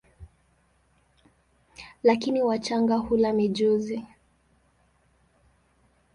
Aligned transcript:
Lakini 2.03 2.41
wachanga 2.41 2.95
hula 2.95 3.33
mijusi. 3.33 4.07